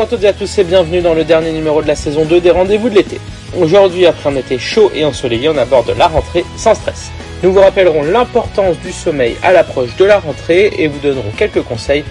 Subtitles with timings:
[0.00, 2.24] Bonjour à toutes et à tous et bienvenue dans le dernier numéro de la saison
[2.24, 3.20] 2 des rendez-vous de l'été.
[3.60, 7.10] Aujourd'hui, après un été chaud et ensoleillé, on aborde la rentrée sans stress.
[7.42, 11.60] Nous vous rappellerons l'importance du sommeil à l'approche de la rentrée et vous donnerons quelques
[11.60, 12.02] conseils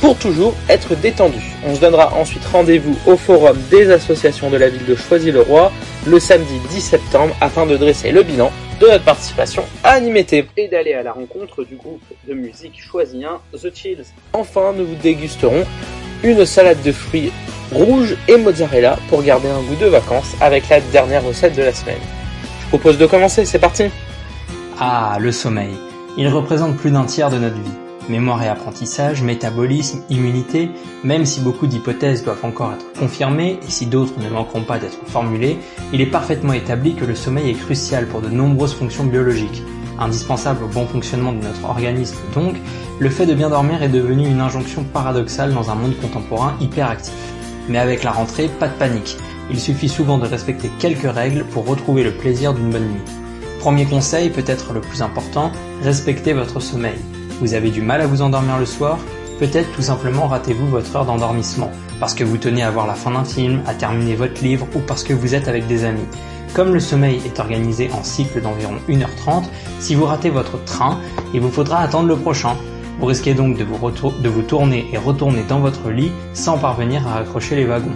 [0.00, 1.42] pour toujours être détendu.
[1.66, 5.72] On se donnera ensuite rendez-vous au forum des associations de la ville de Choisy-le-Roi
[6.06, 8.50] le samedi 10 septembre afin de dresser le bilan
[8.80, 13.40] de notre participation à Animété et d'aller à la rencontre du groupe de musique choisien
[13.52, 14.04] The Chills.
[14.32, 15.64] Enfin, nous vous dégusterons
[16.26, 17.32] une salade de fruits
[17.72, 21.72] rouges et mozzarella pour garder un goût de vacances avec la dernière recette de la
[21.72, 22.00] semaine.
[22.62, 23.84] Je propose de commencer, c'est parti
[24.80, 25.74] Ah, le sommeil.
[26.16, 27.70] Il représente plus d'un tiers de notre vie.
[28.08, 30.70] Mémoire et apprentissage, métabolisme, immunité,
[31.02, 34.98] même si beaucoup d'hypothèses doivent encore être confirmées et si d'autres ne manqueront pas d'être
[35.06, 35.58] formulées,
[35.92, 39.62] il est parfaitement établi que le sommeil est crucial pour de nombreuses fonctions biologiques.
[39.98, 42.56] Indispensable au bon fonctionnement de notre organisme donc,
[42.98, 47.14] le fait de bien dormir est devenu une injonction paradoxale dans un monde contemporain hyperactif.
[47.68, 49.16] Mais avec la rentrée, pas de panique.
[49.50, 53.00] Il suffit souvent de respecter quelques règles pour retrouver le plaisir d'une bonne nuit.
[53.60, 55.50] Premier conseil, peut-être le plus important,
[55.82, 56.96] respectez votre sommeil.
[57.40, 58.98] Vous avez du mal à vous endormir le soir?
[59.38, 63.10] Peut-être tout simplement ratez-vous votre heure d'endormissement, parce que vous tenez à voir la fin
[63.10, 66.06] d'un film, à terminer votre livre ou parce que vous êtes avec des amis.
[66.56, 69.44] Comme le sommeil est organisé en cycle d'environ 1h30,
[69.78, 70.98] si vous ratez votre train,
[71.34, 72.56] il vous faudra attendre le prochain.
[72.98, 77.56] Vous risquez donc de vous, tourner et retourner dans votre lit sans parvenir à raccrocher
[77.56, 77.92] les wagons.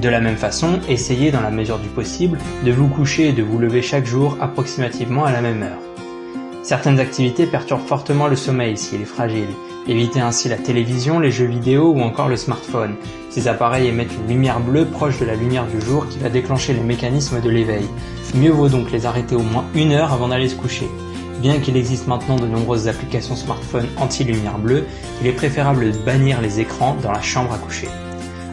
[0.00, 3.42] De la même façon, essayez dans la mesure du possible de vous coucher et de
[3.42, 5.82] vous lever chaque jour approximativement à la même heure.
[6.62, 9.48] Certaines activités perturbent fortement le sommeil s'il est fragile.
[9.88, 12.96] Évitez ainsi la télévision, les jeux vidéo ou encore le smartphone.
[13.30, 16.74] Ces appareils émettent une lumière bleue proche de la lumière du jour qui va déclencher
[16.74, 17.86] les mécanismes de l'éveil.
[18.34, 20.88] Mieux vaut donc les arrêter au moins une heure avant d'aller se coucher.
[21.40, 24.84] Bien qu'il existe maintenant de nombreuses applications smartphone anti-lumière bleue,
[25.22, 27.88] il est préférable de bannir les écrans dans la chambre à coucher.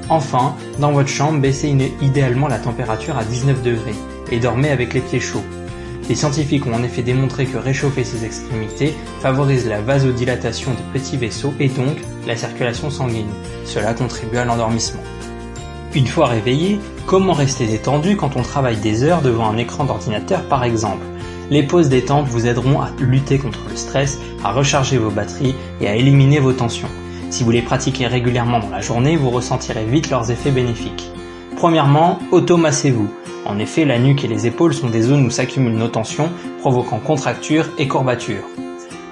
[0.09, 3.95] Enfin, dans votre chambre, baissez idéalement la température à 19 degrés
[4.31, 5.43] et dormez avec les pieds chauds.
[6.09, 11.17] Les scientifiques ont en effet démontré que réchauffer ses extrémités favorise la vasodilatation des petits
[11.17, 13.29] vaisseaux et donc la circulation sanguine.
[13.65, 15.03] Cela contribue à l'endormissement.
[15.93, 20.47] Une fois réveillé, comment rester détendu quand on travaille des heures devant un écran d'ordinateur
[20.47, 21.05] par exemple?
[21.49, 25.87] Les pauses détente vous aideront à lutter contre le stress, à recharger vos batteries et
[25.87, 26.89] à éliminer vos tensions.
[27.29, 31.11] Si vous les pratiquez régulièrement dans la journée, vous ressentirez vite leurs effets bénéfiques.
[31.57, 33.09] Premièrement, automassez-vous.
[33.47, 36.99] En effet, la nuque et les épaules sont des zones où s'accumulent nos tensions, provoquant
[36.99, 38.43] contractures et courbatures.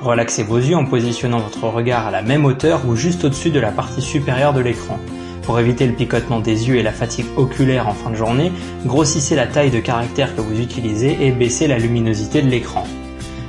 [0.02, 3.62] Relaxez vos yeux en positionnant votre regard à la même hauteur ou juste au-dessus de
[3.62, 5.00] la partie supérieure de l'écran.
[5.44, 8.52] Pour éviter le picotement des yeux et la fatigue oculaire en fin de journée,
[8.86, 12.84] grossissez la taille de caractère que vous utilisez et baissez la luminosité de l'écran.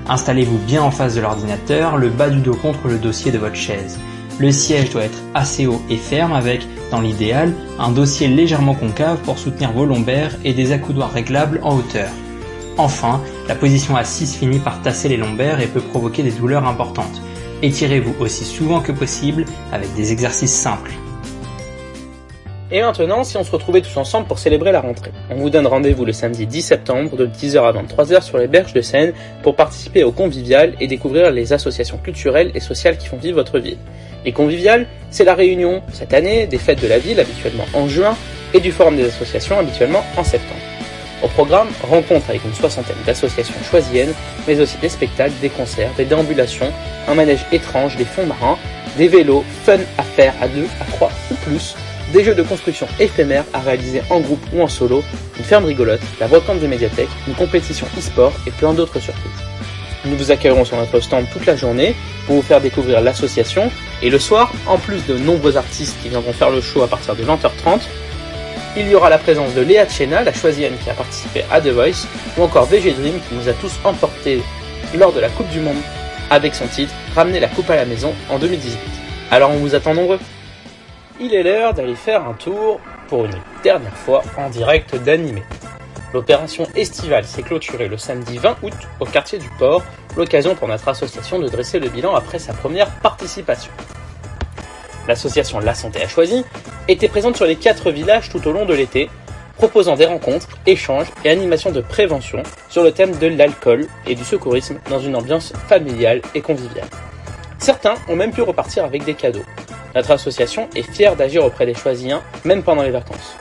[0.08, 3.56] Installez-vous bien en face de l'ordinateur, le bas du dos contre le dossier de votre
[3.56, 3.98] chaise.
[4.38, 6.60] Le siège doit être assez haut et ferme avec,
[6.90, 11.76] dans l'idéal, un dossier légèrement concave pour soutenir vos lombaires et des accoudoirs réglables en
[11.78, 12.10] hauteur.
[12.76, 17.22] Enfin, la position assise finit par tasser les lombaires et peut provoquer des douleurs importantes.
[17.62, 20.92] Étirez-vous aussi souvent que possible avec des exercices simples.
[22.70, 25.66] Et maintenant, si on se retrouvait tous ensemble pour célébrer la rentrée On vous donne
[25.66, 29.56] rendez-vous le samedi 10 septembre de 10h à 23h sur les berges de Seine pour
[29.56, 33.78] participer au convivial et découvrir les associations culturelles et sociales qui font vivre votre ville.
[34.26, 38.16] Les conviviales, c'est la réunion, cette année, des fêtes de la ville, habituellement en juin,
[38.52, 40.60] et du forum des associations, habituellement en septembre.
[41.22, 44.12] Au programme, rencontre avec une soixantaine d'associations choisiennes,
[44.48, 46.72] mais aussi des spectacles, des concerts, des déambulations,
[47.06, 48.58] un manège étrange, des fonds marins,
[48.98, 51.76] des vélos, fun à faire à deux, à trois ou plus,
[52.12, 55.04] des jeux de construction éphémères à réaliser en groupe ou en solo,
[55.38, 59.42] une ferme rigolote, la brocante des médiathèques, une compétition e-sport et plein d'autres surprises.
[60.06, 61.94] Nous vous accueillerons sur notre stand toute la journée
[62.26, 63.70] pour vous faire découvrir l'association
[64.02, 67.14] et le soir, en plus de nombreux artistes qui viendront faire le show à partir
[67.14, 67.80] de 20h30,
[68.76, 71.68] il y aura la présence de Léa Tchena, la choisienne qui a participé à The
[71.68, 72.06] Voice,
[72.36, 74.42] ou encore VG Dream qui nous a tous emportés
[74.96, 75.76] lors de la Coupe du Monde
[76.30, 78.78] avec son titre Ramener la coupe à la maison en 2018.
[79.30, 80.18] Alors on vous attend nombreux
[81.18, 85.42] il est l'heure d'aller faire un tour pour une dernière fois en direct d'animé.
[86.16, 89.82] L'opération estivale s'est clôturée le samedi 20 août au quartier du Port,
[90.16, 93.70] l'occasion pour notre association de dresser le bilan après sa première participation.
[95.06, 96.42] L'association La Santé a choisi
[96.88, 99.10] était présente sur les quatre villages tout au long de l'été,
[99.58, 104.24] proposant des rencontres, échanges et animations de prévention sur le thème de l'alcool et du
[104.24, 106.88] secourisme dans une ambiance familiale et conviviale.
[107.58, 109.44] Certains ont même pu repartir avec des cadeaux.
[109.94, 113.36] Notre association est fière d'agir auprès des choisiens, même pendant les vacances.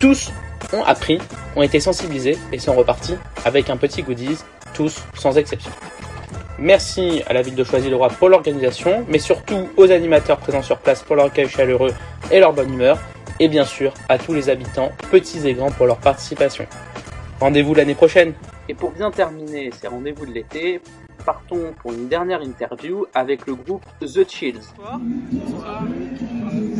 [0.00, 0.32] Tous
[0.72, 1.20] ont appris,
[1.56, 4.38] ont été sensibilisés et sont repartis avec un petit goodies,
[4.74, 5.72] tous sans exception.
[6.58, 11.02] Merci à la ville de Choisy-le-Roi pour l'organisation, mais surtout aux animateurs présents sur place
[11.02, 11.92] pour leur accueil chaleureux
[12.30, 12.98] et leur bonne humeur,
[13.40, 16.66] et bien sûr à tous les habitants, petits et grands, pour leur participation.
[17.40, 18.32] Rendez-vous l'année prochaine
[18.68, 20.80] Et pour bien terminer ces rendez-vous de l'été,
[21.26, 24.60] partons pour une dernière interview avec le groupe The Chills.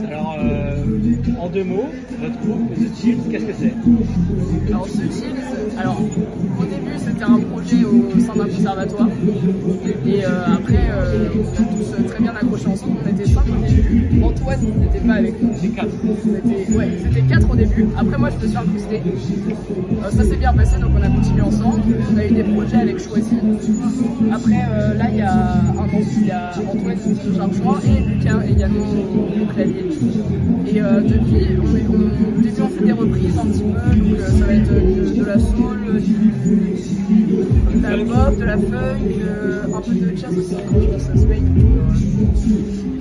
[0.09, 0.66] Alors, euh,
[1.41, 1.89] en deux mots,
[2.21, 3.75] votre groupe The Chills, qu'est-ce que c'est
[4.69, 5.37] Alors, The Chills,
[5.79, 9.09] alors, au début, c'était un projet au sein d'un conservatoire.
[10.07, 12.97] Et euh, après, euh, on a tous très bien accroché ensemble.
[13.05, 14.23] On était cinq au début.
[14.23, 15.51] Antoine n'était pas avec nous.
[15.61, 15.91] C'est quatre.
[16.77, 17.87] ouais, c'était quatre au début.
[17.99, 19.03] Après, moi, je me suis incrusté.
[19.03, 21.83] Euh, ça s'est bien passé, donc on a continué ensemble.
[22.15, 23.37] On a eu des projets avec Choisy.
[24.33, 27.81] Après, euh, là, il y a un an, il y a Antoine qui nous rejoint
[27.85, 29.85] et Lucas également au, au clavier.
[30.75, 31.47] Et euh, depuis,
[32.63, 35.39] on, fait des reprises un petit peu, donc euh, ça va être de, de la
[35.39, 36.15] soul, du,
[37.77, 41.43] de la pop, de la funk, euh, un peu de jazz aussi pense à Spain.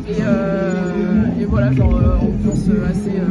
[0.07, 3.09] Et, euh, et voilà, genre euh, ambiance assez.
[3.19, 3.25] Euh,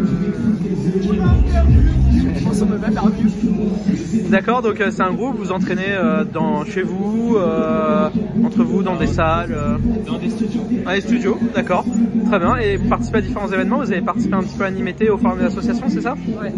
[2.37, 4.29] je pense qu'on peut pas faire mieux.
[4.31, 8.09] D'accord, donc euh, c'est un groupe, vous entraînez euh, dans, chez vous, euh,
[8.45, 9.77] entre vous, dans des salles, euh,
[10.07, 10.61] Dans des studios.
[10.85, 11.85] dans les studios, d'accord,
[12.27, 14.67] très bien, et vous participez à différents événements, vous avez participé un petit peu à
[14.69, 16.15] Animété au forum des associations, c'est ça?
[16.43, 16.53] Ouais.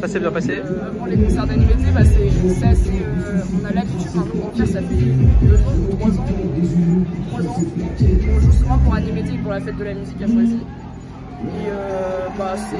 [0.00, 2.90] Ça s'est bien passé Euh, pour les concerts d'animité, bah, c'est assez.
[2.90, 4.94] euh, on a l'habitude, enfin, nous, en fait, ça fait
[5.42, 6.24] deux ans ou trois ans.
[7.30, 7.56] Trois ans.
[8.36, 10.60] On joue souvent pour animité et pour la fête de la musique à Choisy.
[11.42, 12.76] Et euh, bah, c'est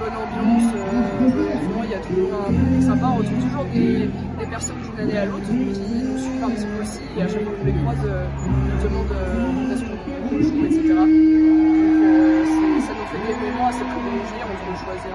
[0.00, 0.72] bonne ambiance.
[0.74, 3.06] Euh, il y a toujours un public sympa.
[3.12, 4.08] On retrouve toujours des,
[4.40, 5.74] des personnes d'une année à l'autre qui nous
[6.18, 7.00] suivent un petit peu aussi.
[7.16, 10.88] Et à chaque fois qu'on les croise, euh, nous demandent euh, est-ce qu'on joue, etc.
[10.88, 12.44] Donc, euh,
[12.80, 14.42] ça nous fait des moments assez privilégiés.
[14.44, 15.12] On peut choisir.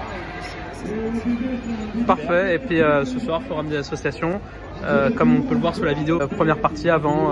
[2.00, 4.40] Et Parfait, et puis ce soir, forum des associations,
[5.16, 7.30] comme on peut le voir sur la vidéo, première partie avant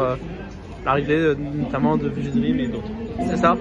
[0.85, 2.91] l'arrivée euh, notamment de Vue Dream et d'autres.
[3.29, 3.57] C'est ça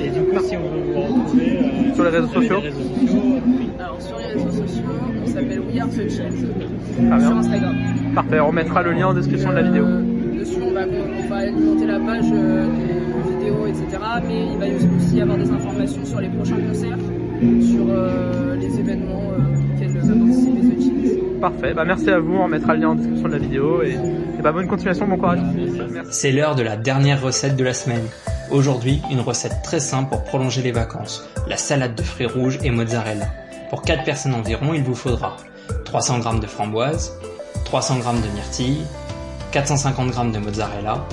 [0.00, 2.68] Et du coup, si on veut vous retrouver euh, Sur les réseaux sur sociaux les
[2.68, 3.68] réseaux sociaux, oui.
[3.78, 4.82] Alors sur les réseaux sociaux,
[5.22, 5.96] on s'appelle We Are The
[7.00, 7.20] bien.
[7.20, 7.76] sur Instagram.
[8.14, 9.84] Parfait, on mettra le lien en description de la vidéo.
[9.84, 13.86] Euh, dessus, on va, on va alimenter la page euh, des vidéos, etc.
[14.26, 14.66] Mais il va
[14.96, 16.98] aussi y avoir des informations sur les prochains concerts,
[17.60, 21.20] sur euh, les événements euh, auxquels va participer The Chills.
[21.50, 23.98] Bah merci à vous, on mettra le lien en description de la vidéo et,
[24.42, 25.40] bah bonne continuation, bon courage.
[26.10, 28.04] C'est l'heure de la dernière recette de la semaine.
[28.50, 31.28] Aujourd'hui, une recette très simple pour prolonger les vacances.
[31.46, 33.26] La salade de fruits rouges et mozzarella.
[33.68, 35.36] Pour 4 personnes environ, il vous faudra
[35.84, 37.12] 300 g de framboises,
[37.66, 38.86] 300 g de myrtilles,
[39.52, 41.04] 450 g de mozzarella,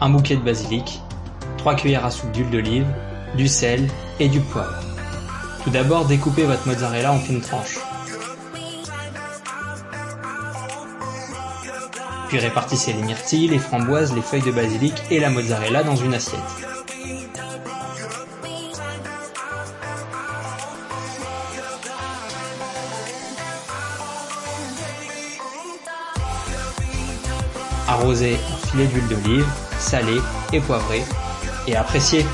[0.00, 1.00] un bouquet de basilic,
[1.58, 2.86] 3 cuillères à soupe d'huile d'olive,
[3.36, 3.88] du sel
[4.20, 4.78] et du poivre.
[5.64, 7.80] Tout d'abord, découpez votre mozzarella en fines tranches.
[12.34, 16.14] Puis répartissez les myrtilles, les framboises, les feuilles de basilic et la mozzarella dans une
[16.14, 16.40] assiette.
[27.86, 29.46] Arrosez un filet d'huile d'olive,
[29.78, 30.20] salé
[30.52, 31.04] et poivré,
[31.68, 32.26] et appréciez.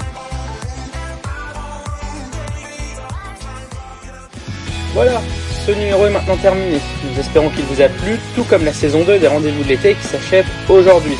[4.94, 5.20] Voilà,
[5.74, 6.78] numéro est maintenant terminé.
[7.04, 9.94] Nous espérons qu'il vous a plu, tout comme la saison 2 des rendez-vous de l'été
[9.94, 11.16] qui s'achève aujourd'hui.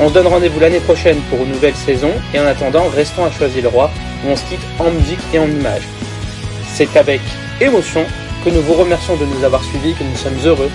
[0.00, 3.30] On se donne rendez-vous l'année prochaine pour une nouvelle saison, et en attendant, restons à
[3.30, 3.90] choisir le roi,
[4.24, 5.88] où on se quitte en musique et en images.
[6.72, 7.20] C'est avec
[7.60, 8.04] émotion
[8.44, 10.70] que nous vous remercions de nous avoir suivis, que nous sommes heureux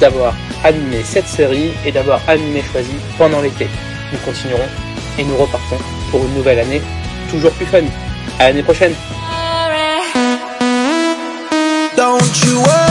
[0.00, 0.34] d'avoir
[0.64, 3.66] animé cette série et d'avoir animé Choisi pendant l'été.
[4.12, 4.68] Nous continuerons
[5.18, 5.78] et nous repartons
[6.10, 6.82] pour une nouvelle année
[7.30, 7.82] toujours plus fun.
[8.38, 8.94] À l'année prochaine
[12.34, 12.87] you up.